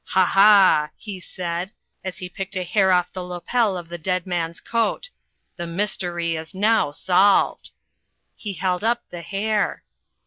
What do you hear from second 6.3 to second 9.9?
is now solved." He held up the hair.